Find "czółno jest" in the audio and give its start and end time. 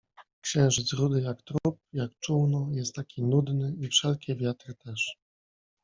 2.19-2.95